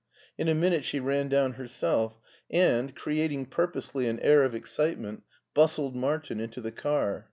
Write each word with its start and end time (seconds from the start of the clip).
In 0.35 0.47
a 0.47 0.55
minute 0.55 0.83
she 0.83 0.99
ran 0.99 1.29
down 1.29 1.51
herself, 1.53 2.17
and, 2.49 2.95
creating 2.95 3.45
pur 3.45 3.67
posely 3.71 4.09
an 4.09 4.19
air 4.21 4.41
of 4.41 4.55
excitement, 4.55 5.21
bustled 5.53 5.95
Martin 5.95 6.39
into 6.39 6.59
the 6.59 6.71
car. 6.71 7.19